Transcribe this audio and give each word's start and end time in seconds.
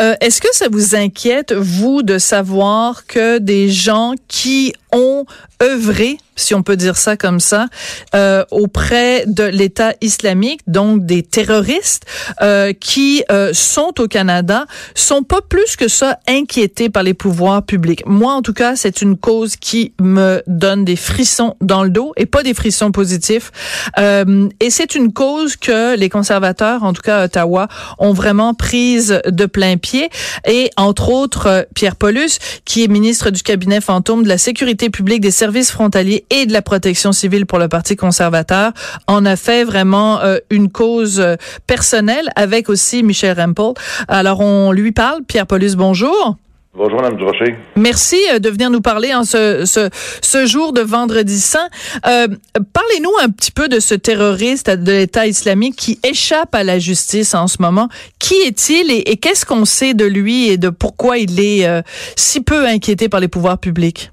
Euh, 0.00 0.14
Est-ce 0.20 0.40
que 0.40 0.48
ça 0.52 0.68
vous 0.70 0.94
inquiète, 0.94 1.52
vous, 1.52 2.02
de 2.02 2.18
savoir 2.18 3.06
que 3.06 3.38
des 3.38 3.68
gens 3.70 4.14
qui 4.28 4.72
ont 4.92 5.24
œuvré, 5.62 6.18
si 6.36 6.54
on 6.54 6.62
peut 6.62 6.76
dire 6.76 6.96
ça 6.96 7.16
comme 7.16 7.40
ça, 7.40 7.66
euh, 8.14 8.44
auprès 8.50 9.24
de 9.26 9.44
l'État 9.44 9.94
islamique, 10.00 10.60
donc 10.66 11.04
des 11.04 11.22
terroristes 11.22 12.04
euh, 12.40 12.72
qui 12.72 13.24
euh, 13.30 13.52
sont 13.52 13.94
au 13.98 14.08
Canada, 14.08 14.66
sont 14.94 15.22
pas 15.22 15.40
plus 15.40 15.76
que 15.76 15.88
ça 15.88 16.18
inquiétés 16.28 16.88
par 16.88 17.02
les 17.02 17.14
pouvoirs 17.14 17.62
publics. 17.62 18.02
Moi, 18.06 18.32
en 18.32 18.42
tout 18.42 18.52
cas, 18.52 18.76
c'est 18.76 19.02
une 19.02 19.16
cause 19.16 19.56
qui 19.56 19.92
me 20.00 20.42
donne 20.46 20.84
des 20.84 20.96
frissons 20.96 21.56
dans 21.60 21.84
le 21.84 21.90
dos 21.90 22.12
et 22.16 22.26
pas 22.26 22.42
des 22.42 22.54
frissons 22.54 22.92
positifs. 22.92 23.52
Euh, 23.98 24.48
et 24.60 24.70
c'est 24.70 24.94
une 24.94 25.12
cause 25.12 25.56
que 25.56 25.96
les 25.96 26.08
conservateurs, 26.08 26.82
en 26.82 26.92
tout 26.92 27.02
cas 27.02 27.20
à 27.20 27.24
Ottawa, 27.24 27.68
ont 27.98 28.12
vraiment 28.12 28.54
prise 28.54 29.20
de 29.26 29.46
plein 29.46 29.76
pied. 29.76 30.10
Et 30.46 30.70
entre 30.76 31.10
autres, 31.10 31.46
euh, 31.46 31.62
Pierre 31.74 31.96
Paulus, 31.96 32.38
qui 32.64 32.84
est 32.84 32.88
ministre 32.88 33.30
du 33.30 33.42
cabinet 33.42 33.80
fantôme 33.80 34.22
de 34.22 34.28
la 34.28 34.38
sécurité 34.38 34.90
publique, 34.90 35.20
des 35.20 35.30
services 35.30 35.70
frontaliers 35.70 36.21
et 36.30 36.46
de 36.46 36.52
la 36.52 36.62
protection 36.62 37.12
civile 37.12 37.46
pour 37.46 37.58
le 37.58 37.68
Parti 37.68 37.96
conservateur, 37.96 38.72
en 39.06 39.24
a 39.24 39.36
fait 39.36 39.64
vraiment 39.64 40.20
euh, 40.20 40.38
une 40.50 40.70
cause 40.70 41.20
euh, 41.20 41.36
personnelle 41.66 42.30
avec 42.36 42.68
aussi 42.68 43.02
Michel 43.02 43.38
Rempel. 43.38 43.72
Alors 44.08 44.40
on 44.40 44.72
lui 44.72 44.92
parle. 44.92 45.22
Pierre 45.24 45.46
Paulus, 45.46 45.74
bonjour. 45.76 46.36
Bonjour, 46.74 47.02
Mme 47.02 47.18
Durocher. 47.18 47.54
Merci 47.76 48.16
euh, 48.32 48.38
de 48.38 48.48
venir 48.48 48.70
nous 48.70 48.80
parler 48.80 49.12
en 49.12 49.24
ce, 49.24 49.66
ce, 49.66 49.90
ce 50.22 50.46
jour 50.46 50.72
de 50.72 50.80
vendredi 50.80 51.38
saint. 51.38 51.68
Euh, 52.06 52.28
Parlez-nous 52.72 53.12
un 53.22 53.28
petit 53.28 53.50
peu 53.50 53.68
de 53.68 53.78
ce 53.78 53.94
terroriste 53.94 54.70
de 54.70 54.92
l'État 54.92 55.26
islamique 55.26 55.76
qui 55.76 56.00
échappe 56.02 56.54
à 56.54 56.64
la 56.64 56.78
justice 56.78 57.34
en 57.34 57.46
ce 57.46 57.58
moment. 57.60 57.88
Qui 58.18 58.36
est-il 58.46 58.90
et, 58.90 59.10
et 59.10 59.18
qu'est-ce 59.18 59.44
qu'on 59.44 59.66
sait 59.66 59.92
de 59.92 60.06
lui 60.06 60.48
et 60.48 60.56
de 60.56 60.70
pourquoi 60.70 61.18
il 61.18 61.38
est 61.40 61.66
euh, 61.66 61.82
si 62.16 62.40
peu 62.40 62.66
inquiété 62.66 63.10
par 63.10 63.20
les 63.20 63.28
pouvoirs 63.28 63.58
publics? 63.58 64.11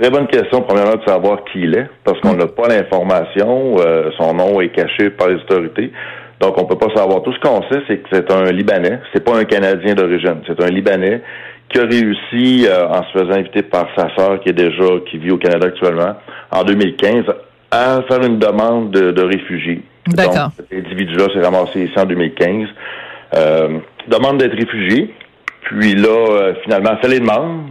Très 0.00 0.08
bonne 0.08 0.28
question, 0.28 0.62
premièrement, 0.62 0.96
de 0.96 1.04
savoir 1.06 1.44
qui 1.44 1.60
il 1.60 1.76
est, 1.76 1.86
parce 2.04 2.18
qu'on 2.20 2.32
n'a 2.32 2.46
pas 2.46 2.68
l'information. 2.68 3.76
Euh, 3.80 4.10
son 4.16 4.32
nom 4.32 4.58
est 4.62 4.70
caché 4.70 5.10
par 5.10 5.28
les 5.28 5.34
autorités. 5.34 5.92
Donc, 6.40 6.58
on 6.58 6.64
peut 6.64 6.78
pas 6.78 6.88
savoir. 6.94 7.22
Tout 7.22 7.34
ce 7.34 7.40
qu'on 7.40 7.60
sait, 7.70 7.82
c'est 7.86 7.98
que 7.98 8.08
c'est 8.10 8.30
un 8.32 8.50
Libanais. 8.50 8.98
C'est 9.12 9.22
pas 9.22 9.36
un 9.36 9.44
Canadien 9.44 9.94
d'origine. 9.94 10.40
C'est 10.46 10.58
un 10.62 10.68
Libanais 10.68 11.20
qui 11.68 11.78
a 11.78 11.82
réussi, 11.82 12.66
euh, 12.66 12.88
en 12.88 13.02
se 13.02 13.18
faisant 13.18 13.32
inviter 13.32 13.60
par 13.60 13.88
sa 13.94 14.08
sœur, 14.16 14.40
qui 14.40 14.48
est 14.48 14.54
déjà, 14.54 14.86
qui 15.10 15.18
vit 15.18 15.32
au 15.32 15.36
Canada 15.36 15.66
actuellement, 15.66 16.16
en 16.50 16.64
2015, 16.64 17.24
à 17.70 18.00
faire 18.08 18.22
une 18.24 18.38
demande 18.38 18.92
de, 18.92 19.10
de 19.10 19.22
réfugié. 19.22 19.82
D'accord. 20.06 20.50
Donc, 20.56 20.66
cet 20.70 20.72
individu-là 20.72 21.26
s'est 21.34 21.42
ramassé 21.42 21.84
ici 21.84 21.98
en 21.98 22.06
2015. 22.06 22.68
Euh, 23.36 23.78
demande 24.08 24.38
d'être 24.38 24.56
réfugié. 24.56 25.14
Puis 25.60 25.94
là, 25.94 26.08
euh, 26.08 26.54
finalement, 26.64 26.96
fait 27.02 27.08
les 27.08 27.20
demandes. 27.20 27.66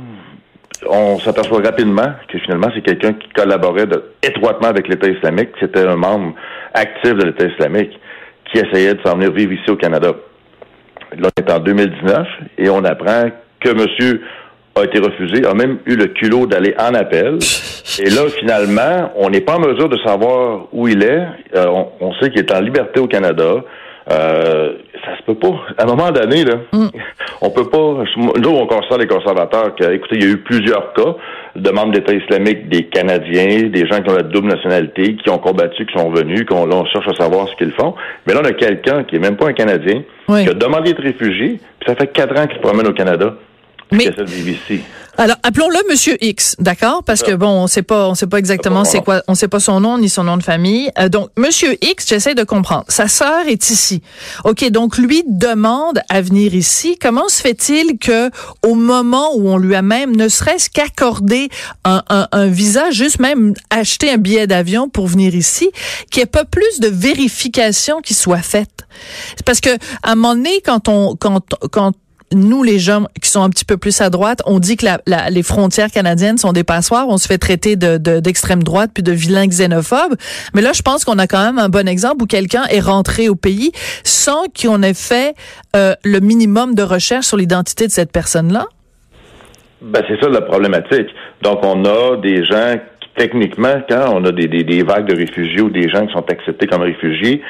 On 0.87 1.19
s'aperçoit 1.19 1.61
rapidement 1.61 2.13
que 2.31 2.37
finalement, 2.39 2.67
c'est 2.73 2.81
quelqu'un 2.81 3.13
qui 3.13 3.27
collaborait 3.29 3.85
de- 3.85 4.03
étroitement 4.23 4.69
avec 4.69 4.87
l'État 4.87 5.09
islamique. 5.09 5.49
C'était 5.59 5.85
un 5.85 5.95
membre 5.97 6.33
actif 6.73 7.13
de 7.15 7.25
l'État 7.25 7.45
islamique 7.45 7.99
qui 8.51 8.59
essayait 8.59 8.93
de 8.93 8.99
s'en 9.05 9.15
venir 9.15 9.31
vivre 9.31 9.51
ici 9.53 9.69
au 9.69 9.75
Canada. 9.75 10.13
Là, 11.17 11.27
on 11.37 11.41
est 11.43 11.51
en 11.51 11.59
2019 11.59 12.27
et 12.57 12.69
on 12.69 12.83
apprend 12.85 13.29
que 13.59 13.69
monsieur 13.73 14.21
a 14.75 14.83
été 14.83 14.99
refusé, 14.99 15.45
a 15.45 15.53
même 15.53 15.79
eu 15.85 15.95
le 15.97 16.05
culot 16.05 16.45
d'aller 16.45 16.73
en 16.79 16.93
appel. 16.93 17.39
Et 17.99 18.09
là, 18.11 18.21
finalement, 18.39 19.11
on 19.17 19.29
n'est 19.29 19.41
pas 19.41 19.55
en 19.57 19.59
mesure 19.59 19.89
de 19.89 19.97
savoir 20.05 20.67
où 20.71 20.87
il 20.87 21.03
est. 21.03 21.25
Euh, 21.55 21.65
on, 21.67 21.89
on 21.99 22.13
sait 22.13 22.29
qu'il 22.29 22.39
est 22.39 22.53
en 22.55 22.61
liberté 22.61 22.99
au 23.01 23.07
Canada. 23.07 23.55
Euh, 24.11 24.73
ça 25.05 25.17
se 25.17 25.23
peut 25.23 25.35
pas. 25.35 25.55
À 25.77 25.83
un 25.83 25.85
moment 25.85 26.11
donné, 26.11 26.43
là, 26.43 26.55
on 27.41 27.49
peut 27.51 27.69
pas. 27.69 28.03
Nous, 28.17 28.49
on 28.49 28.65
constate 28.67 28.99
les 28.99 29.07
conservateurs 29.07 29.75
que, 29.75 29.91
écoutez, 29.93 30.15
il 30.15 30.23
y 30.23 30.27
a 30.27 30.31
eu 30.31 30.37
plusieurs 30.37 30.93
cas 30.93 31.15
de 31.55 31.69
membres 31.71 31.91
d'État 31.93 32.13
islamique, 32.13 32.69
des 32.69 32.85
Canadiens, 32.85 33.69
des 33.69 33.85
gens 33.87 34.01
qui 34.01 34.09
ont 34.09 34.15
la 34.15 34.23
double 34.23 34.47
nationalité, 34.47 35.15
qui 35.15 35.29
ont 35.29 35.37
combattu, 35.37 35.85
qui 35.85 35.97
sont 35.97 36.09
venus, 36.11 36.45
qu'on 36.45 36.65
là, 36.65 36.75
on 36.75 36.85
cherche 36.85 37.07
à 37.07 37.13
savoir 37.15 37.47
ce 37.49 37.55
qu'ils 37.55 37.71
font. 37.73 37.93
Mais 38.25 38.33
là, 38.33 38.41
on 38.43 38.47
a 38.47 38.53
quelqu'un 38.53 39.03
qui 39.03 39.15
est 39.17 39.19
même 39.19 39.37
pas 39.37 39.47
un 39.49 39.53
Canadien, 39.53 40.01
Oui. 40.27 40.43
qui 40.43 40.49
a 40.49 40.53
demandé 40.53 40.93
d'être 40.93 41.03
réfugié, 41.03 41.59
puis 41.79 41.87
ça 41.87 41.95
fait 41.95 42.07
quatre 42.07 42.37
ans 42.39 42.45
qu'il 42.47 42.55
se 42.57 42.61
promène 42.61 42.87
au 42.87 42.93
Canada. 42.93 43.35
Mais- 43.91 43.99
qu'il 43.99 44.09
essaie 44.11 44.21
de 44.23 44.29
vivre 44.29 44.49
ici. 44.49 44.83
Alors, 45.19 45.35
appelons-le 45.43 45.77
Monsieur 45.89 46.15
X, 46.23 46.55
d'accord? 46.59 47.03
Parce 47.03 47.23
que 47.23 47.33
bon, 47.33 47.49
on 47.49 47.67
sait 47.67 47.81
pas, 47.81 48.07
on 48.07 48.15
sait 48.15 48.25
pas 48.25 48.37
exactement 48.37 48.85
c'est 48.85 49.01
quoi, 49.03 49.21
on 49.27 49.35
sait 49.35 49.49
pas 49.49 49.59
son 49.59 49.81
nom 49.81 49.97
ni 49.97 50.07
son 50.07 50.23
nom 50.23 50.37
de 50.37 50.43
famille. 50.43 50.89
Euh, 50.97 51.09
donc, 51.09 51.29
Monsieur 51.37 51.75
X, 51.83 52.07
j'essaie 52.07 52.35
de 52.35 52.45
comprendre. 52.45 52.85
Sa 52.87 53.09
sœur 53.09 53.45
est 53.45 53.69
ici. 53.69 54.01
Ok, 54.45 54.63
donc 54.69 54.97
lui 54.97 55.23
demande 55.27 55.99
à 56.07 56.21
venir 56.21 56.55
ici. 56.55 56.97
Comment 57.01 57.27
se 57.27 57.41
fait-il 57.41 57.99
que, 57.99 58.31
au 58.65 58.75
moment 58.75 59.35
où 59.35 59.49
on 59.49 59.57
lui 59.57 59.75
a 59.75 59.81
même, 59.81 60.15
ne 60.15 60.29
serait-ce 60.29 60.69
qu'accordé 60.69 61.49
un, 61.83 62.01
un, 62.07 62.29
un 62.31 62.47
visa, 62.47 62.89
juste 62.91 63.19
même 63.19 63.53
acheter 63.71 64.09
un 64.11 64.17
billet 64.17 64.47
d'avion 64.47 64.87
pour 64.87 65.07
venir 65.07 65.35
ici, 65.35 65.69
qu'il 66.11 66.21
n'y 66.21 66.23
ait 66.23 66.27
pas 66.27 66.45
plus 66.45 66.79
de 66.79 66.87
vérification 66.87 67.99
qui 67.99 68.13
soit 68.13 68.41
faite? 68.41 68.87
Parce 69.45 69.59
que 69.59 69.71
à 70.01 70.11
un 70.11 70.15
moment 70.15 70.35
donné, 70.35 70.61
quand 70.63 70.87
on, 70.87 71.17
quand, 71.17 71.41
quand 71.71 71.91
nous, 72.33 72.63
les 72.63 72.79
gens 72.79 73.05
qui 73.21 73.29
sont 73.29 73.41
un 73.41 73.49
petit 73.49 73.65
peu 73.65 73.77
plus 73.77 74.01
à 74.01 74.09
droite, 74.09 74.41
on 74.45 74.59
dit 74.59 74.77
que 74.77 74.85
la, 74.85 74.99
la- 75.07 75.29
les 75.29 75.43
frontières 75.43 75.91
canadiennes 75.91 76.37
sont 76.37 76.51
des 76.53 76.63
passoires. 76.63 77.07
On 77.09 77.17
se 77.17 77.27
fait 77.27 77.37
traiter 77.37 77.75
de, 77.75 77.97
de- 77.97 78.19
d'extrême 78.19 78.63
droite 78.63 78.91
puis 78.93 79.03
de 79.03 79.11
vilains 79.11 79.47
xénophobes. 79.47 80.15
Mais 80.53 80.61
là, 80.61 80.71
je 80.73 80.81
pense 80.81 81.05
qu'on 81.05 81.17
a 81.19 81.27
quand 81.27 81.43
même 81.43 81.59
un 81.59 81.69
bon 81.69 81.87
exemple 81.87 82.23
où 82.23 82.25
quelqu'un 82.27 82.63
est 82.69 82.79
rentré 82.81 83.29
au 83.29 83.35
pays 83.35 83.71
sans 84.03 84.43
qu'on 84.61 84.83
ait 84.83 84.93
fait 84.93 85.33
euh, 85.75 85.93
le 86.03 86.19
minimum 86.19 86.75
de 86.75 86.83
recherche 86.83 87.25
sur 87.25 87.37
l'identité 87.37 87.87
de 87.87 87.91
cette 87.91 88.11
personne-là. 88.11 88.65
Ben, 89.81 90.03
c'est 90.07 90.19
ça 90.21 90.29
la 90.29 90.41
problématique. 90.41 91.07
Donc, 91.41 91.59
on 91.63 91.85
a 91.85 92.17
des 92.17 92.43
gens 92.45 92.75
qui, 92.99 93.07
techniquement, 93.17 93.81
quand 93.89 94.11
on 94.13 94.25
a 94.25 94.31
des, 94.31 94.47
des, 94.47 94.63
des 94.63 94.83
vagues 94.83 95.07
de 95.07 95.15
réfugiés 95.15 95.61
ou 95.61 95.69
des 95.69 95.87
gens 95.89 96.05
qui 96.05 96.13
sont 96.13 96.25
acceptés 96.29 96.67
comme 96.67 96.81
réfugiés, 96.81 97.41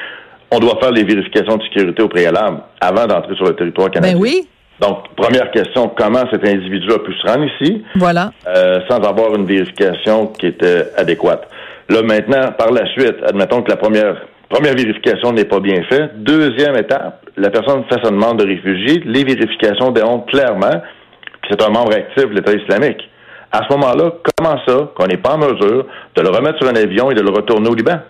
on 0.52 0.58
doit 0.60 0.78
faire 0.80 0.92
les 0.92 1.04
vérifications 1.04 1.56
de 1.56 1.62
sécurité 1.64 2.02
au 2.02 2.08
préalable 2.08 2.62
avant 2.80 3.06
d'entrer 3.06 3.34
sur 3.36 3.44
le 3.46 3.54
territoire 3.56 3.90
canadien. 3.90 4.14
Ben 4.14 4.20
oui, 4.20 4.46
Donc, 4.80 5.14
première 5.14 5.50
question, 5.50 5.90
comment 5.96 6.24
cet 6.30 6.46
individu 6.48 6.90
a 6.92 6.98
pu 6.98 7.12
se 7.14 7.26
rendre 7.26 7.44
ici? 7.44 7.84
Voilà. 7.96 8.32
euh, 8.46 8.80
sans 8.88 8.96
avoir 9.02 9.34
une 9.34 9.46
vérification 9.46 10.28
qui 10.28 10.46
était 10.46 10.86
adéquate? 10.96 11.48
Là, 11.90 12.02
maintenant, 12.02 12.52
par 12.56 12.70
la 12.72 12.86
suite, 12.92 13.16
admettons 13.26 13.62
que 13.62 13.70
la 13.70 13.76
première 13.76 14.16
première 14.48 14.74
vérification 14.74 15.32
n'est 15.32 15.44
pas 15.44 15.60
bien 15.60 15.82
faite. 15.88 16.22
Deuxième 16.24 16.76
étape, 16.76 17.24
la 17.36 17.50
personne 17.50 17.84
fait 17.88 18.02
sa 18.02 18.10
demande 18.10 18.40
de 18.40 18.46
réfugié. 18.46 19.00
Les 19.04 19.22
vérifications 19.22 19.92
démontrent 19.92 20.26
clairement 20.26 20.82
que 21.42 21.48
c'est 21.48 21.62
un 21.62 21.68
membre 21.68 21.94
actif 21.94 22.24
de 22.24 22.34
l'État 22.34 22.52
islamique. 22.52 23.08
À 23.52 23.62
ce 23.64 23.72
moment-là, 23.74 24.12
comment 24.36 24.56
ça 24.66 24.90
qu'on 24.96 25.06
n'est 25.06 25.18
pas 25.18 25.34
en 25.34 25.38
mesure 25.38 25.86
de 26.16 26.22
le 26.22 26.28
remettre 26.30 26.58
sur 26.58 26.68
un 26.68 26.74
avion 26.74 27.10
et 27.10 27.14
de 27.14 27.20
le 27.20 27.30
retourner 27.30 27.68
au 27.68 27.74
Liban? 27.74 28.00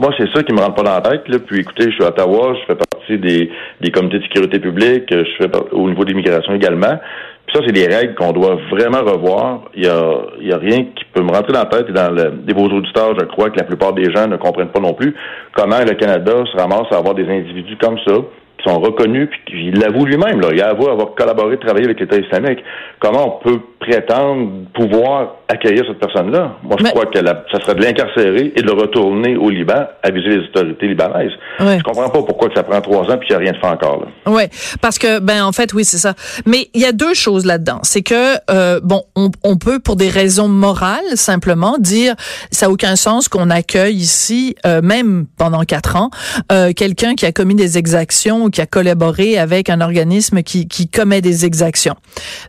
Moi, 0.00 0.12
c'est 0.18 0.28
ça 0.32 0.42
qui 0.42 0.52
me 0.52 0.60
rentre 0.60 0.74
pas 0.74 0.82
dans 0.82 0.94
la 0.94 1.00
tête. 1.02 1.28
Là. 1.28 1.38
Puis 1.46 1.60
écoutez, 1.60 1.84
je 1.84 1.90
suis 1.90 2.04
à 2.04 2.08
Ottawa, 2.08 2.54
je 2.54 2.66
fais 2.66 2.78
des, 3.18 3.50
des 3.80 3.90
comités 3.90 4.18
de 4.18 4.22
sécurité 4.24 4.58
publique, 4.58 5.06
je 5.10 5.24
fais 5.38 5.50
au 5.72 5.88
niveau 5.88 6.04
de 6.04 6.10
l'immigration 6.10 6.54
également. 6.54 6.98
Puis 7.46 7.56
ça, 7.56 7.64
c'est 7.66 7.72
des 7.72 7.92
règles 7.92 8.14
qu'on 8.14 8.32
doit 8.32 8.58
vraiment 8.70 9.00
revoir. 9.00 9.62
Il 9.74 9.84
y 9.84 9.88
a, 9.88 10.12
il 10.40 10.48
y 10.48 10.52
a 10.52 10.58
rien 10.58 10.84
qui 10.94 11.04
peut 11.12 11.22
me 11.22 11.32
rentrer 11.32 11.52
dans 11.52 11.60
la 11.60 11.66
tête 11.66 11.86
et 11.88 11.92
dans 11.92 12.10
le, 12.10 12.52
vos 12.52 12.66
auditeurs, 12.66 13.14
je 13.18 13.24
crois 13.26 13.50
que 13.50 13.58
la 13.58 13.64
plupart 13.64 13.92
des 13.92 14.12
gens 14.12 14.28
ne 14.28 14.36
comprennent 14.36 14.68
pas 14.68 14.80
non 14.80 14.94
plus 14.94 15.14
comment 15.52 15.80
le 15.80 15.94
Canada 15.94 16.32
se 16.50 16.56
ramasse 16.56 16.86
à 16.92 16.98
avoir 16.98 17.14
des 17.14 17.28
individus 17.28 17.76
comme 17.76 17.98
ça 18.06 18.14
qui 18.58 18.70
sont 18.70 18.78
reconnus, 18.78 19.28
puis 19.30 19.40
qu'il 19.46 19.80
l'avoue 19.80 20.04
lui-même. 20.04 20.40
Il 20.52 20.62
avoue 20.62 20.90
avoir 20.90 21.14
collaboré, 21.14 21.58
travaillé 21.58 21.86
avec 21.86 21.98
l'État 21.98 22.18
islamique. 22.18 22.62
Comment 22.98 23.40
on 23.42 23.48
peut 23.48 23.60
prétendre 23.80 24.66
pouvoir 24.74 25.36
accueillir 25.48 25.84
cette 25.88 25.98
personne-là. 25.98 26.56
Moi, 26.62 26.76
je 26.78 26.84
crois 26.84 27.06
que 27.06 27.18
ça 27.18 27.60
serait 27.60 27.74
de 27.74 27.82
l'incarcérer 27.82 28.52
et 28.54 28.62
de 28.62 28.66
le 28.66 28.74
retourner 28.74 29.36
au 29.36 29.50
Liban, 29.50 29.86
aviser 30.02 30.28
les 30.28 30.44
autorités 30.44 30.86
libanaises. 30.86 31.32
Ouais. 31.58 31.78
Je 31.78 31.82
comprends 31.82 32.08
pas 32.08 32.22
pourquoi 32.22 32.48
que 32.48 32.54
ça 32.54 32.62
prend 32.62 32.80
trois 32.80 33.10
ans 33.10 33.18
puis 33.18 33.28
il 33.30 33.32
n'y 33.32 33.36
a 33.36 33.38
rien 33.38 33.52
de 33.52 33.56
fait 33.56 33.66
encore. 33.66 34.06
Oui, 34.26 34.42
parce 34.80 34.98
que, 34.98 35.18
ben 35.18 35.42
en 35.44 35.52
fait, 35.52 35.72
oui, 35.72 35.84
c'est 35.84 35.98
ça. 35.98 36.14
Mais 36.46 36.68
il 36.74 36.80
y 36.80 36.84
a 36.84 36.92
deux 36.92 37.14
choses 37.14 37.46
là-dedans. 37.46 37.80
C'est 37.82 38.02
que, 38.02 38.36
euh, 38.50 38.80
bon, 38.82 39.02
on, 39.16 39.30
on, 39.42 39.56
peut, 39.56 39.80
pour 39.80 39.96
des 39.96 40.08
raisons 40.08 40.48
morales, 40.48 41.16
simplement 41.16 41.76
dire, 41.78 42.14
ça 42.50 42.66
n'a 42.66 42.72
aucun 42.72 42.96
sens 42.96 43.28
qu'on 43.28 43.50
accueille 43.50 43.96
ici, 43.96 44.54
euh, 44.66 44.82
même 44.82 45.26
pendant 45.36 45.62
quatre 45.62 45.96
ans, 45.96 46.10
euh, 46.52 46.72
quelqu'un 46.74 47.14
qui 47.14 47.26
a 47.26 47.32
commis 47.32 47.54
des 47.54 47.78
exactions 47.78 48.44
ou 48.44 48.50
qui 48.50 48.60
a 48.60 48.66
collaboré 48.66 49.38
avec 49.38 49.70
un 49.70 49.80
organisme 49.80 50.42
qui, 50.42 50.68
qui 50.68 50.88
commet 50.88 51.20
des 51.20 51.44
exactions. 51.44 51.96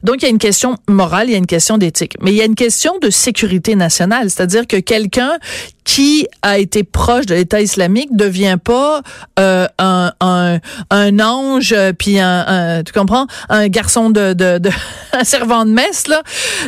Donc, 0.03 0.17
il 0.17 0.23
y 0.23 0.27
a 0.27 0.29
une 0.29 0.37
question 0.37 0.75
morale, 0.87 1.20
il 1.27 1.31
y 1.31 1.35
a 1.35 1.37
une 1.37 1.47
question 1.47 1.77
d'éthique. 1.77 2.15
Mais 2.21 2.31
il 2.31 2.37
y 2.37 2.41
a 2.41 2.45
une 2.45 2.55
question 2.55 2.97
de 2.99 3.09
sécurité 3.09 3.75
nationale, 3.75 4.29
c'est-à-dire 4.29 4.67
que 4.67 4.77
quelqu'un 4.77 5.37
qui 5.83 6.27
a 6.41 6.59
été 6.59 6.83
proche 6.83 7.25
de 7.25 7.33
l'État 7.33 7.59
islamique 7.59 8.15
devient 8.15 8.57
pas 8.63 9.01
euh, 9.39 9.67
un, 9.79 10.11
un, 10.19 10.59
un 10.89 11.19
ange 11.19 11.75
puis 11.97 12.19
un, 12.19 12.83
tu 12.83 12.93
comprends? 12.93 13.25
Un 13.49 13.67
garçon 13.67 14.09
de, 14.09 14.33
de, 14.33 14.59
de 14.59 14.69
un 15.13 15.23
servant 15.23 15.65
de 15.65 15.71
messe 15.71 16.07
là. 16.07 16.21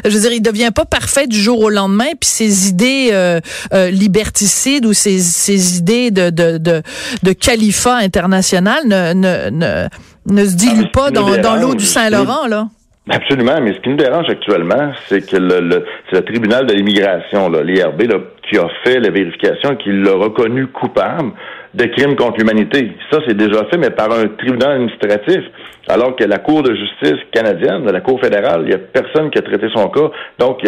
Je 0.04 0.10
veux 0.10 0.22
dire 0.22 0.34
il 0.34 0.42
devient 0.42 0.72
pas 0.74 0.86
parfait 0.86 1.28
du 1.28 1.40
jour 1.40 1.60
au 1.60 1.70
lendemain 1.70 2.12
puis 2.20 2.30
ses 2.30 2.68
idées 2.68 3.10
euh, 3.12 3.40
euh, 3.74 3.92
liberticides 3.92 4.86
ou 4.86 4.94
ses, 4.94 5.20
ses 5.20 5.78
idées 5.78 6.12
de, 6.12 6.30
de, 6.30 6.58
de, 6.58 6.82
de 7.22 7.32
califat 7.34 7.98
international 7.98 8.88
ne, 8.88 9.14
ne, 9.14 9.50
ne, 9.52 9.88
ne 10.26 10.46
se 10.46 10.56
diluent 10.56 10.86
ah, 10.88 10.92
pas 10.92 11.12
dans, 11.12 11.38
dans 11.38 11.56
l'eau 11.56 11.76
du 11.76 11.86
Saint-Laurent 11.86 12.48
là 12.48 12.68
Absolument, 13.10 13.60
mais 13.62 13.74
ce 13.74 13.80
qui 13.82 13.90
nous 13.90 13.98
dérange 13.98 14.30
actuellement, 14.30 14.94
c'est 15.08 15.30
que 15.30 15.36
le, 15.36 15.86
c'est 16.10 16.16
le 16.16 16.22
tribunal 16.24 16.66
de 16.66 16.74
l'immigration, 16.74 17.50
l'IRB, 17.50 18.04
qui 18.50 18.58
a 18.58 18.70
fait 18.86 19.00
la 19.02 19.10
vérification 19.10 19.76
qui 19.76 19.92
l'a 19.92 20.14
reconnu 20.14 20.68
coupable 20.68 21.34
de 21.74 21.84
crimes 21.86 22.16
contre 22.16 22.38
l'humanité. 22.40 22.94
Ça, 23.12 23.20
c'est 23.28 23.36
déjà 23.36 23.66
fait, 23.66 23.78
mais 23.78 23.90
par 23.90 24.10
un 24.10 24.28
tribunal 24.28 24.74
administratif. 24.74 25.44
Alors 25.90 26.16
que 26.16 26.24
la 26.24 26.38
Cour 26.38 26.64
de 26.64 26.74
justice 26.74 27.20
canadienne, 27.34 27.84
la 27.92 28.00
Cour 28.00 28.22
fédérale, 28.22 28.62
il 28.62 28.68
n'y 28.70 28.74
a 28.74 28.78
personne 28.78 29.30
qui 29.32 29.38
a 29.38 29.42
traité 29.42 29.68
son 29.76 29.90
cas. 29.90 30.10
Donc, 30.40 30.62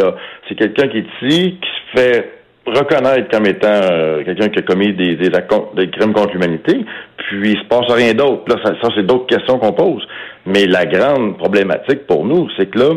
c'est 0.49 0.55
quelqu'un 0.55 0.89
qui 0.89 0.97
est 0.97 1.07
ici, 1.21 1.57
qui 1.61 1.69
se 1.69 2.01
fait 2.01 2.34
reconnaître 2.65 3.29
comme 3.29 3.45
étant 3.45 3.67
euh, 3.67 4.23
quelqu'un 4.23 4.49
qui 4.49 4.59
a 4.59 4.61
commis 4.61 4.93
des, 4.93 5.15
des, 5.15 5.29
des 5.29 5.89
crimes 5.89 6.13
contre 6.13 6.33
l'humanité, 6.33 6.85
puis 7.17 7.51
il 7.51 7.59
se 7.59 7.65
passe 7.65 7.91
rien 7.91 8.13
d'autre. 8.13 8.43
Là, 8.47 8.55
ça, 8.63 8.73
ça 8.81 8.89
c'est 8.95 9.05
d'autres 9.05 9.27
questions 9.27 9.57
qu'on 9.59 9.73
pose. 9.73 10.05
Mais 10.45 10.65
la 10.65 10.85
grande 10.85 11.37
problématique 11.37 12.05
pour 12.07 12.25
nous, 12.25 12.47
c'est 12.57 12.67
que 12.67 12.79
là, 12.79 12.89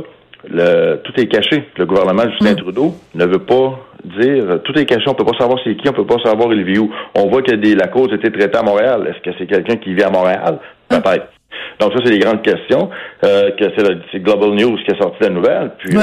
le, 0.49 0.97
tout 1.03 1.13
est 1.21 1.27
caché. 1.27 1.65
Le 1.77 1.87
gouvernement 1.87 2.25
de 2.25 2.31
Justin 2.31 2.53
mm. 2.53 2.57
Trudeau 2.57 2.95
ne 3.15 3.25
veut 3.27 3.45
pas 3.45 3.81
dire 4.05 4.61
tout 4.65 4.79
est 4.79 4.87
caché, 4.87 5.05
on 5.09 5.15
peut 5.15 5.25
pas 5.25 5.37
savoir 5.39 5.59
c'est 5.65 5.75
qui, 5.77 5.89
on 5.89 5.93
peut 5.93 6.07
pas 6.07 6.23
savoir 6.25 6.53
il 6.53 6.65
vit 6.65 6.79
où. 6.79 6.91
On 7.15 7.29
voit 7.29 7.43
que 7.43 7.55
des, 7.55 7.75
la 7.75 7.89
cause 7.89 8.13
a 8.13 8.15
été 8.15 8.31
traitée 8.31 8.59
à 8.59 8.63
Montréal. 8.63 9.09
Est-ce 9.09 9.23
que 9.29 9.37
c'est 9.39 9.47
quelqu'un 9.47 9.77
qui 9.77 9.95
vit 9.95 10.05
à 10.05 10.11
Montréal? 10.11 10.59
Peut-être. 10.89 11.38
Donc 11.81 11.93
ça, 11.93 11.99
c'est 12.05 12.11
des 12.11 12.19
grandes 12.19 12.43
questions. 12.43 12.91
Euh, 13.25 13.51
que 13.53 13.65
c'est 14.13 14.21
Global 14.21 14.51
News 14.51 14.77
qui 14.85 14.93
a 14.93 14.99
sorti 14.99 15.19
la 15.23 15.31
nouvelle. 15.31 15.73
Puis 15.79 15.95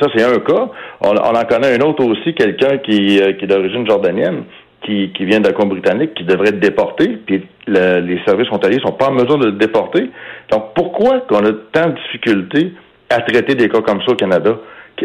ça, 0.00 0.06
c'est 0.14 0.24
un 0.24 0.38
cas. 0.38 0.68
On, 1.00 1.10
en 1.10 1.44
connaît 1.44 1.74
un 1.78 1.80
autre 1.86 2.04
aussi, 2.04 2.34
quelqu'un 2.34 2.78
qui, 2.78 3.20
euh, 3.20 3.32
qui 3.34 3.44
est 3.44 3.48
d'origine 3.48 3.86
jordanienne. 3.86 4.44
Qui, 4.82 5.12
qui 5.12 5.26
vient 5.26 5.40
de 5.40 5.46
la 5.46 5.52
britannique, 5.52 6.14
qui 6.14 6.24
devrait 6.24 6.48
être 6.48 6.58
déporté, 6.58 7.18
puis 7.26 7.46
les 7.66 8.18
services 8.26 8.46
frontaliers 8.46 8.80
sont 8.82 8.92
pas 8.92 9.08
en 9.08 9.12
mesure 9.12 9.36
de 9.36 9.48
le 9.48 9.52
déporter. 9.52 10.10
Donc, 10.50 10.72
pourquoi 10.74 11.20
qu'on 11.28 11.44
a 11.44 11.52
tant 11.70 11.90
de 11.90 11.96
difficultés 11.96 12.72
à 13.10 13.20
traiter 13.20 13.54
des 13.56 13.68
cas 13.68 13.82
comme 13.82 14.00
ça 14.00 14.12
au 14.12 14.14
Canada? 14.14 14.56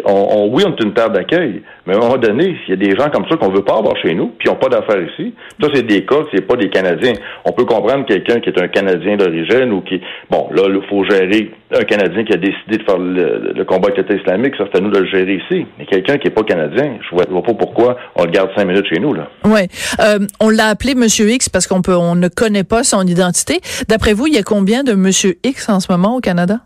On, 0.04 0.50
oui, 0.52 0.64
on 0.66 0.76
est 0.76 0.84
une 0.84 0.94
terre 0.94 1.10
d'accueil, 1.10 1.62
mais 1.86 1.94
à 1.94 1.98
un 1.98 2.00
moment 2.00 2.18
donné, 2.18 2.58
il 2.68 2.70
y 2.70 2.74
a 2.74 2.76
des 2.76 2.98
gens 2.98 3.10
comme 3.10 3.26
ça 3.30 3.38
qu'on 3.38 3.50
veut 3.50 3.64
pas 3.64 3.78
avoir 3.78 3.96
chez 3.98 4.14
nous, 4.14 4.28
puis 4.38 4.48
ils 4.48 4.52
n'ont 4.52 4.58
pas 4.58 4.70
d'affaires 4.70 5.02
ici. 5.02 5.34
Ça, 5.62 5.70
c'est 5.74 5.86
des 5.86 6.06
cas, 6.06 6.24
c'est 6.34 6.46
pas 6.46 6.56
des 6.56 6.70
Canadiens. 6.70 7.14
On 7.46 7.52
peut 7.52 7.66
comprendre 7.66 8.06
quelqu'un 8.06 8.40
qui 8.40 8.50
est 8.50 8.62
un 8.62 8.68
Canadien 8.68 9.18
d'origine 9.18 9.72
ou 9.72 9.82
qui, 9.82 10.02
bon, 10.30 10.50
là, 10.52 10.64
il 10.68 10.82
faut 10.90 11.04
gérer 11.06 11.52
un 11.72 11.84
Canadien 11.84 12.24
qui 12.24 12.34
a 12.34 12.38
décidé 12.38 12.78
de 12.78 12.84
faire 12.84 12.98
le, 12.98 13.64
combat 13.66 13.88
avec 13.88 13.98
l'État 13.98 14.14
islamique, 14.14 14.56
ça, 14.58 14.66
c'est 14.72 14.78
à 14.78 14.82
nous 14.82 14.92
de 14.92 15.00
le 15.00 15.08
gérer 15.08 15.36
ici. 15.36 15.66
Mais 15.78 15.86
quelqu'un 15.86 16.18
qui 16.18 16.28
est 16.28 16.32
pas 16.32 16.44
Canadien, 16.44 16.98
je 17.02 17.16
vois, 17.16 17.26
vois 17.30 17.44
pas 17.44 17.54
pourquoi 17.54 17.98
on 18.16 18.26
le 18.26 18.32
garde 18.32 18.50
cinq 18.56 18.66
minutes 18.66 18.88
chez 18.88 19.00
nous, 19.00 19.14
là. 19.14 19.30
Ouais. 19.44 19.68
Euh, 20.00 20.20
on 20.40 20.50
l'a 20.50 20.68
appelé 20.68 20.96
Monsieur 20.96 21.30
X 21.30 21.50
parce 21.50 21.68
qu'on 21.68 21.82
peut, 21.82 21.96
on 21.96 22.16
ne 22.16 22.28
connaît 22.28 22.64
pas 22.64 22.84
son 22.84 23.06
identité. 23.06 23.60
D'après 23.88 24.14
vous, 24.14 24.28
il 24.28 24.34
y 24.34 24.38
a 24.38 24.44
combien 24.44 24.84
de 24.84 24.94
Monsieur 24.94 25.36
X 25.44 25.70
en 25.70 25.80
ce 25.80 25.92
moment 25.92 26.16
au 26.16 26.20
Canada? 26.20 26.60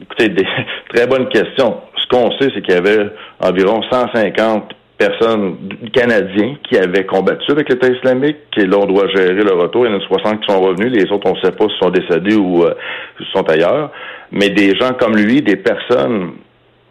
Écoutez, 0.00 0.28
des, 0.28 0.44
très 0.94 1.06
bonne 1.06 1.28
question 1.28 1.76
qu'on 2.14 2.30
sait, 2.38 2.48
c'est 2.54 2.62
qu'il 2.62 2.74
y 2.74 2.76
avait 2.76 3.10
environ 3.40 3.82
150 3.90 4.72
personnes 4.96 5.56
canadiens 5.92 6.54
qui 6.68 6.78
avaient 6.78 7.04
combattu 7.04 7.50
avec 7.50 7.68
l'État 7.68 7.88
islamique, 7.88 8.36
et 8.56 8.66
là, 8.66 8.78
on 8.80 8.86
doit 8.86 9.08
gérer 9.08 9.42
le 9.42 9.52
retour. 9.52 9.86
Il 9.86 9.92
y 9.92 9.94
en 9.94 9.98
a 9.98 10.00
60 10.00 10.40
qui 10.40 10.52
sont 10.52 10.60
revenus, 10.60 10.92
les 10.92 11.10
autres, 11.10 11.28
on 11.28 11.34
ne 11.34 11.40
sait 11.40 11.50
pas 11.50 11.64
s'ils 11.64 11.78
sont 11.82 11.90
décédés 11.90 12.36
ou 12.36 12.62
euh, 12.62 12.74
sont 13.32 13.48
ailleurs. 13.50 13.90
Mais 14.30 14.50
des 14.50 14.76
gens 14.76 14.92
comme 14.94 15.16
lui, 15.16 15.42
des 15.42 15.56
personnes 15.56 16.34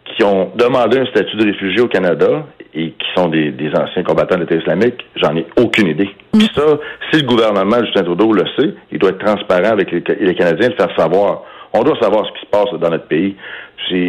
qui 0.04 0.22
ont 0.22 0.52
demandé 0.54 0.98
un 0.98 1.06
statut 1.06 1.36
de 1.36 1.46
réfugié 1.46 1.80
au 1.80 1.88
Canada 1.88 2.44
et 2.74 2.90
qui 2.90 3.06
sont 3.16 3.28
des, 3.28 3.54
anciens 3.74 4.02
combattants 4.02 4.36
de 4.36 4.42
l'État 4.42 4.56
islamique, 4.56 5.02
j'en 5.16 5.34
ai 5.36 5.46
aucune 5.56 5.88
idée. 5.88 6.10
Mm. 6.34 6.38
Puis 6.38 6.50
ça, 6.54 6.78
si 7.10 7.22
le 7.22 7.26
gouvernement 7.26 7.82
Justin 7.84 8.02
Trudeau 8.02 8.32
le 8.32 8.44
sait, 8.58 8.74
il 8.92 8.98
doit 8.98 9.10
être 9.10 9.24
transparent 9.24 9.72
avec 9.72 9.90
les, 9.90 10.02
les 10.20 10.34
Canadiens, 10.34 10.68
de 10.68 10.74
faire 10.74 10.94
savoir. 10.96 11.42
On 11.72 11.82
doit 11.82 11.98
savoir 12.00 12.26
ce 12.26 12.32
qui 12.32 12.46
se 12.46 12.50
passe 12.50 12.78
dans 12.78 12.90
notre 12.90 13.08
pays 13.08 13.34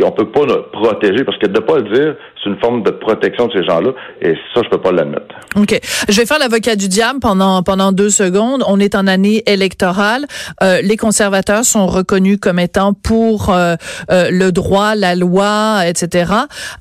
on 0.04 0.12
peut 0.12 0.32
pas 0.32 0.46
le 0.46 0.64
protéger 0.72 1.24
parce 1.24 1.38
que 1.38 1.48
de 1.48 1.60
pas 1.60 1.78
le 1.78 1.94
dire, 1.94 2.16
c'est 2.42 2.50
une 2.50 2.60
forme 2.60 2.84
de 2.84 2.92
protection 2.92 3.48
de 3.48 3.54
ces 3.54 3.66
gens-là 3.66 3.92
et 4.22 4.34
ça 4.54 4.62
je 4.64 4.70
peux 4.70 4.82
pas 4.82 4.92
l'admettre. 4.92 5.36
OK. 5.56 5.80
Je 6.10 6.20
vais 6.20 6.26
faire 6.26 6.40
l'avocat 6.40 6.76
du 6.76 6.88
diable 6.88 7.20
pendant 7.20 7.64
pendant 7.64 7.92
deux 7.92 8.10
secondes. 8.10 8.64
On 8.68 8.80
est 8.80 8.96
en 8.96 9.08
année 9.08 9.44
électorale. 9.48 10.26
Euh, 10.64 10.82
les 10.82 10.98
conservateurs 10.98 11.66
sont 11.66 11.88
reconnus 11.88 12.38
comme 12.42 12.60
étant 12.60 12.94
pour 12.94 13.50
euh, 13.50 13.76
euh, 14.12 14.30
le 14.32 14.52
droit, 14.52 14.96
la 14.96 15.16
loi, 15.16 15.82
etc. 15.86 16.34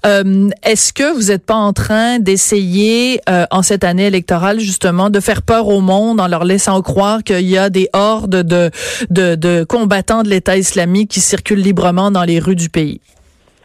Est-ce 0.04 0.92
que 0.92 1.14
vous 1.14 1.30
n'êtes 1.30 1.46
pas 1.46 1.54
en 1.54 1.72
train 1.72 2.18
d'essayer 2.18 3.20
en 3.50 3.62
cette 3.62 3.84
année 3.84 4.06
électorale 4.06 4.60
justement 4.60 5.10
de 5.10 5.20
faire 5.20 5.42
peur 5.42 5.68
au 5.68 5.80
monde 5.80 6.20
en 6.20 6.28
leur 6.28 6.44
laissant 6.44 6.80
croire 6.82 7.22
qu'il 7.22 7.48
y 7.48 7.58
a 7.58 7.70
des 7.70 7.88
hordes 7.92 8.42
de 8.42 8.70
de, 9.10 9.34
de 9.34 9.64
combattants 9.64 10.22
de 10.22 10.28
l'État 10.28 10.56
islamique 10.56 11.10
qui 11.10 11.20
circulent 11.20 11.60
librement 11.60 12.10
dans 12.10 12.24
les 12.24 12.38
rues 12.38 12.56
du 12.56 12.68
pays? 12.74 13.00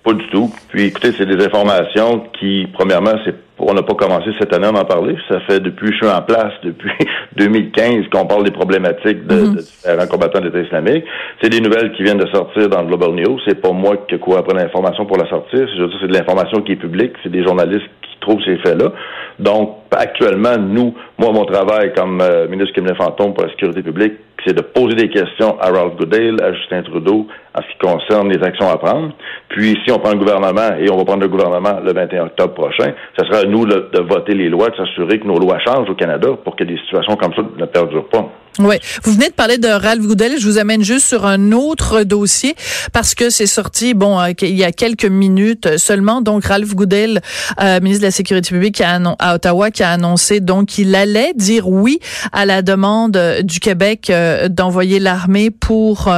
Pas 0.04 0.14
du 0.14 0.28
tout. 0.30 0.50
Puis 0.70 0.84
écoutez, 0.86 1.12
c'est 1.18 1.26
des 1.26 1.44
informations 1.44 2.24
qui, 2.40 2.68
premièrement, 2.74 3.14
c'est 3.26 3.36
on 3.60 3.74
n'a 3.74 3.84
pas 3.84 3.94
commencé 3.94 4.30
cette 4.40 4.54
année 4.54 4.68
à 4.68 4.72
en 4.72 4.86
parler. 4.86 5.16
Ça 5.28 5.40
fait 5.42 5.60
depuis 5.60 5.88
que 5.88 5.94
je 5.94 5.98
suis 5.98 6.08
en 6.08 6.22
place, 6.22 6.54
depuis 6.64 6.92
2015, 7.36 8.08
qu'on 8.12 8.26
parle 8.26 8.44
des 8.44 8.52
problématiques 8.52 9.28
de, 9.28 9.36
mm-hmm. 9.36 9.56
de 9.56 9.62
différents 9.62 10.08
combattants 10.08 10.40
de 10.40 10.46
l'État 10.46 10.62
islamique. 10.62 11.04
C'est 11.42 11.50
des 11.50 11.60
nouvelles 11.60 11.92
qui 11.94 12.04
viennent 12.04 12.18
de 12.18 12.28
sortir 12.28 12.70
dans 12.70 12.82
le 12.82 12.88
Global 12.88 13.12
News. 13.12 13.40
C'est 13.48 13.62
pas 13.62 13.72
moi 13.72 13.98
qui 14.08 14.18
cours 14.18 14.38
après 14.38 14.56
l'information 14.56 15.06
pour 15.06 15.18
la 15.18 15.28
sortir. 15.30 15.68
C'est 16.00 16.08
de 16.08 16.14
l'information 16.14 16.62
qui 16.62 16.74
est 16.74 16.78
publique. 16.78 17.14
C'est 17.24 17.32
des 17.32 17.44
journalistes 17.44 17.90
qui 18.02 18.20
trouvent 18.22 18.42
ces 18.46 18.58
faits-là. 18.58 18.92
Donc, 19.40 19.78
actuellement, 19.92 20.58
nous, 20.58 20.94
moi, 21.18 21.32
mon 21.32 21.46
travail 21.46 21.94
comme 21.94 22.22
euh, 22.22 22.48
ministre 22.48 22.74
cabinet 22.74 22.96
fantôme 22.96 23.34
pour 23.34 23.44
la 23.44 23.50
sécurité 23.52 23.82
publique, 23.82 24.14
c'est 24.46 24.56
de 24.56 24.62
poser 24.62 24.96
des 24.96 25.10
questions 25.10 25.60
à 25.60 25.70
Ralph 25.70 25.96
Goodale, 25.98 26.38
à 26.42 26.54
Justin 26.54 26.84
Trudeau, 26.84 27.28
en 27.56 27.62
ce 27.62 27.68
qui 27.68 27.78
concerne 27.80 28.30
les 28.30 28.42
actions 28.44 28.70
à 28.70 28.78
prendre. 28.78 29.12
Puis, 29.50 29.78
si 29.86 29.92
on 29.92 30.00
prend 30.00 30.12
le 30.12 30.20
gouvernement, 30.20 30.76
et 30.80 30.90
on 30.90 30.98
va 30.98 31.06
prendre 31.06 31.22
le 31.22 31.28
gouvernement 31.28 31.80
le 31.84 31.94
21 31.94 32.26
octobre 32.28 32.54
prochain, 32.54 32.94
ce 33.18 33.26
sera 33.26 33.40
à 33.40 33.46
nous 33.46 33.66
de 33.66 34.00
voter 34.02 34.34
les 34.34 34.50
lois, 34.50 34.70
de 34.70 34.76
s'assurer 34.76 35.20
que 35.20 35.28
nos 35.28 35.40
lois 35.40 35.60
changent 35.60 35.90
au 35.90 35.96
Canada 35.96 36.30
pour 36.44 36.56
que 36.56 36.64
des 36.64 36.78
situations 36.78 37.16
comme 37.16 37.34
ça 37.34 37.42
ne 37.58 37.66
perdurent 37.66 38.10
pas. 38.10 38.30
Oui, 38.58 38.76
vous 39.04 39.14
venez 39.14 39.30
de 39.30 39.34
parler 39.34 39.58
de 39.58 39.70
Ralph 39.70 40.02
Goodell. 40.02 40.38
Je 40.38 40.46
vous 40.46 40.58
amène 40.58 40.84
juste 40.84 41.08
sur 41.08 41.26
un 41.26 41.54
autre 41.54 42.04
dossier 42.04 42.56
parce 42.92 43.16
que 43.16 43.30
c'est 43.30 43.46
sorti, 43.46 43.94
bon, 43.94 44.20
euh, 44.20 44.32
il 44.42 44.58
y 44.58 44.66
a 44.66 44.74
quelques 44.74 45.06
minutes 45.06 45.78
seulement. 45.78 46.22
Donc, 46.22 46.46
Ralph 46.46 46.76
Goodell, 46.76 47.22
euh, 47.62 47.80
ministre 47.80 48.02
de 48.02 48.08
la 48.08 48.12
Sécurité 48.12 48.50
publique 48.50 48.82
à, 48.82 49.00
Ottawa, 49.34 49.72
qui 49.72 49.84
a 49.84 49.92
annoncé 49.92 50.42
donc 50.42 50.68
qu'il 50.68 50.94
allait 50.96 51.32
dire 51.36 51.70
oui 51.70 52.00
à 52.34 52.46
la 52.46 52.62
demande 52.62 53.18
du 53.44 53.62
Québec 53.62 54.10
euh, 54.10 54.50
d'envoyer 54.50 55.00
l'armée 55.00 55.52
pour 55.52 56.12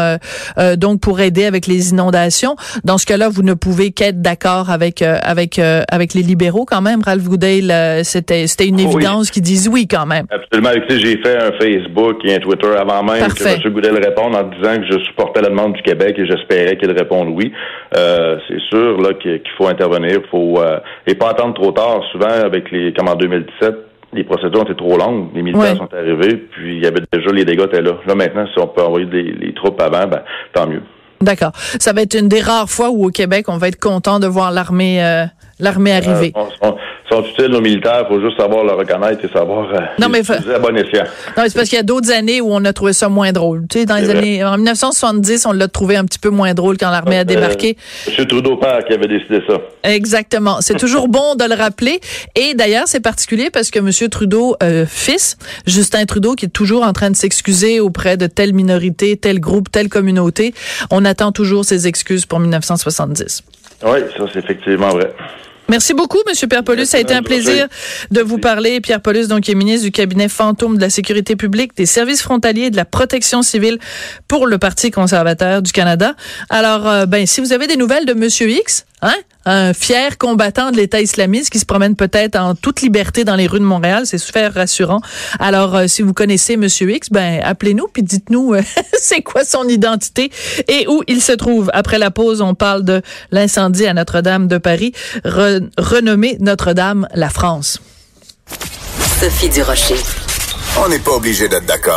donc 0.78 1.02
pour 1.02 1.20
aider 1.20 1.46
avec 1.46 1.68
les 1.68 1.92
inondations. 1.92 2.56
Dans 2.84 2.98
ce 2.98 3.06
cas-là, 3.06 3.30
vous 3.30 3.44
ne 3.44 3.54
pouvez 3.54 3.92
qu'être 3.92 4.22
d'accord 4.22 4.70
avec 4.70 5.02
avec 5.02 5.60
avec 5.60 6.14
les 6.14 6.24
libéraux 6.24 6.66
quand 6.66 6.82
même. 6.82 7.02
Ralph 7.04 7.24
Goodell, 7.24 8.04
c'était 8.04 8.48
c'était 8.48 8.68
une 8.68 8.80
évidence 8.80 9.32
qu'ils 9.32 9.44
disent 9.44 9.68
oui 9.68 9.88
quand 9.88 10.06
même. 10.06 10.26
Absolument. 10.32 10.72
J'ai 10.90 11.18
fait 11.22 11.38
un 11.38 11.52
Facebook 11.60 12.24
Twitter 12.40 12.76
avant 12.78 13.04
même 13.04 13.28
que 13.34 13.44
M. 13.44 13.74
Goudel 13.74 13.96
réponde 13.96 14.36
en 14.36 14.44
disant 14.44 14.78
que 14.78 14.86
je 14.92 15.00
supportais 15.06 15.42
la 15.42 15.50
demande 15.50 15.74
du 15.74 15.82
Québec 15.82 16.16
et 16.18 16.26
j'espérais 16.26 16.78
qu'il 16.78 16.92
réponde 16.92 17.30
oui. 17.30 17.52
Euh, 17.96 18.38
c'est 18.48 18.60
sûr 18.70 19.00
là 19.02 19.14
qu'il 19.14 19.42
faut 19.58 19.68
intervenir, 19.68 20.22
faut 20.30 20.60
euh, 20.60 20.80
et 21.08 21.16
pas 21.16 21.30
attendre 21.30 21.54
trop 21.54 21.72
tard. 21.72 22.02
Souvent 22.12 22.30
avec 22.30 22.72
les 22.72 22.94
comme 22.94 23.10
en 23.10 23.16
2017 23.16 23.76
les 24.14 24.24
procédures 24.26 24.64
étaient 24.64 24.76
trop 24.76 24.98
longues, 24.98 25.30
les 25.34 25.42
militaires 25.42 25.78
sont 25.78 25.94
arrivés, 25.94 26.36
puis 26.36 26.76
il 26.76 26.84
y 26.84 26.86
avait 26.86 27.02
déjà 27.14 27.32
les 27.32 27.46
dégâts 27.46 27.62
étaient 27.62 27.82
là. 27.82 27.94
Là 28.06 28.16
maintenant, 28.16 28.46
si 28.54 28.60
on 28.60 28.68
peut 28.68 28.84
envoyer 28.84 29.06
les 29.06 29.54
troupes 29.54 29.82
avant, 29.82 30.06
ben 30.06 30.22
tant 30.54 30.68
mieux. 30.68 30.82
D'accord. 31.22 31.52
Ça 31.56 31.94
va 31.94 32.02
être 32.02 32.16
une 32.16 32.28
des 32.28 32.42
rares 32.42 32.70
fois 32.70 32.90
où 32.90 33.06
au 33.06 33.10
Québec, 33.10 33.46
on 33.48 33.58
va 33.58 33.68
être 33.68 33.80
content 33.80 34.20
de 34.20 34.28
voir 34.28 34.52
l'armée 34.52 35.04
euh, 35.04 35.26
l'armée 35.62 35.94
arriver. 35.94 36.34
Euh, 36.36 36.72
sont 37.12 37.24
utiles 37.24 37.48
nos 37.48 37.62
militaires, 37.62 38.06
faut 38.08 38.22
juste 38.22 38.38
savoir 38.38 38.63
le 38.63 38.74
reconnaître 38.74 39.24
et 39.25 39.30
savoir 39.30 39.70
euh, 39.74 39.80
non, 40.00 40.08
mais 40.10 40.22
à 40.30 40.60
bon 40.60 40.75
escient. 40.77 41.03
Non, 41.38 41.44
c'est 41.46 41.53
parce 41.53 41.70
qu'il 41.70 41.77
y 41.77 41.80
a 41.80 41.84
d'autres 41.84 42.12
années 42.12 42.41
où 42.41 42.48
on 42.51 42.63
a 42.65 42.74
trouvé 42.74 42.94
ça 42.94 43.10
moins 43.10 43.32
drôle. 43.32 43.65
Tu 43.70 43.80
sais, 43.80 43.86
dans 43.86 43.98
les 43.98 44.10
années 44.10 44.44
en 44.44 44.56
1970, 44.56 45.46
on 45.46 45.51
l'a 45.51 45.68
trouvé 45.68 45.98
un 45.98 46.06
petit 46.06 46.20
peu 46.20 46.30
moins 46.30 46.53
drôle 46.53 46.77
quand 46.77 46.89
l'armée 46.89 47.18
a 47.18 47.24
débarqué. 47.24 47.77
Euh, 48.08 48.12
M. 48.18 48.27
Trudeau 48.27 48.58
père 48.58 48.84
qui 48.86 48.94
avait 48.94 49.08
décidé 49.08 49.41
ça. 49.48 49.56
Exactement. 49.84 50.62
C'est 50.62 50.77
toujours 50.77 51.08
bon 51.10 51.36
de 51.36 51.44
le 51.44 51.56
rappeler. 51.56 52.00
Et 52.36 52.53
d'ailleurs, 52.53 52.88
c'est 52.88 53.01
particulier 53.01 53.50
parce 53.50 53.72
que 53.72 53.80
M. 53.80 54.10
Trudeau 54.10 54.56
euh, 54.63 54.86
fils, 54.88 55.38
Justin 55.68 56.06
Trudeau, 56.06 56.36
qui 56.36 56.46
est 56.46 56.50
toujours 56.50 56.84
en 56.84 56.94
train 56.94 57.12
de 57.12 57.15
s'excuser 57.15 57.80
auprès 57.80 58.18
de 58.18 58.27
telle 58.27 58.53
minorité, 58.53 59.18
tel 59.18 59.39
groupe, 59.39 59.70
telle 59.72 59.89
communauté, 59.89 60.53
on 60.91 61.03
attend 61.03 61.32
toujours 61.32 61.65
ses 61.65 61.88
excuses 61.88 62.25
pour 62.25 62.39
1970. 62.39 63.44
Oui, 63.84 64.00
ça 64.15 64.24
c'est 64.32 64.39
effectivement 64.39 64.89
vrai. 64.89 65.12
Merci 65.72 65.94
beaucoup, 65.94 66.20
Monsieur 66.28 66.50
Pierre 66.50 66.66
Paulus. 66.66 66.86
Ça 66.86 66.98
a 66.98 67.00
été 67.00 67.13
un 67.13 67.24
plaisir 67.24 67.70
de 68.12 68.20
vous 68.20 68.40
parler. 68.40 68.82
Pierre 68.82 69.00
Paulus, 69.00 69.30
donc, 69.30 69.48
est 69.48 69.56
ministre 69.56 69.86
du 69.86 69.92
cabinet 69.94 70.28
fantôme 70.28 70.75
de 70.75 70.82
la 70.82 70.90
sécurité 70.90 71.38
publique, 71.38 71.78
des 71.78 71.86
services 71.86 72.22
frontaliers 72.22 72.63
et 72.63 72.70
de 72.72 72.75
la 72.75 72.84
protection 72.84 73.42
civile 73.42 73.80
pour 74.28 74.48
le 74.48 74.58
Parti 74.58 74.92
conservateur 74.92 75.62
du 75.62 75.72
Canada. 75.72 76.13
Alors, 76.50 76.90
euh, 76.90 77.06
ben, 77.06 77.25
si 77.25 77.40
vous 77.40 77.54
avez 77.54 77.68
des 77.68 77.78
nouvelles 77.78 78.06
de 78.06 78.13
Monsieur 78.13 78.50
X, 78.50 78.86
hein, 79.01 79.16
un 79.45 79.74
fier 79.74 80.17
combattant 80.17 80.71
de 80.71 80.77
l'État 80.77 81.01
islamiste 81.01 81.50
qui 81.50 81.60
se 81.60 81.65
promène 81.65 81.95
peut-être 81.95 82.36
en 82.36 82.55
toute 82.55 82.81
liberté 82.81 83.24
dans 83.24 83.36
les 83.36 83.48
rues 83.48 83.60
de 83.60 83.65
Montréal. 83.65 84.03
C'est 84.05 84.17
super 84.17 84.53
rassurant. 84.53 85.01
Alors, 85.39 85.75
euh, 85.75 85.88
si 85.88 86.01
vous 86.01 86.13
connaissez 86.13 86.57
Monsieur 86.57 86.91
X, 86.91 87.10
ben 87.10 87.41
appelez-nous 87.43 87.88
puis 87.88 88.03
dites-nous 88.03 88.53
euh, 88.53 88.62
c'est 89.00 89.21
quoi 89.21 89.43
son 89.43 89.67
identité 89.67 90.31
et 90.67 90.88
où 90.88 91.03
il 91.07 91.21
se 91.21 91.31
trouve. 91.31 91.69
Après 91.74 92.00
la 92.00 92.12
pause, 92.12 92.41
on 92.41 92.55
parle 92.55 92.83
de 92.83 93.01
l'incendie 93.31 93.88
à 93.88 93.93
Notre-Dame 93.93 94.48
de 94.48 94.57
Paris, 94.57 94.93
renommé 95.25 96.38
Notre-Dame 96.39 97.07
la 97.13 97.29
France. 97.29 97.79
Sophie 99.19 99.50
Durocher. 99.50 99.95
On 100.79 100.88
n'est 100.88 101.00
pas 101.00 101.12
obligé 101.12 101.48
d'être 101.48 101.65
d'accord. 101.65 101.89